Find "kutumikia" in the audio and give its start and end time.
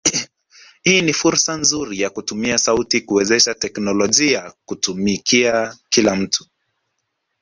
4.65-5.77